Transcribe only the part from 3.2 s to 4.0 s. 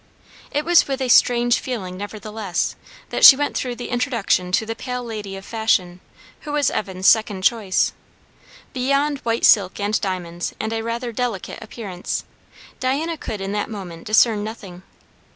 she went through the